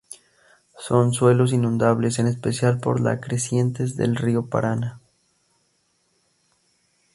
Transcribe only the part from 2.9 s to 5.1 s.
la crecientes del río Paraná.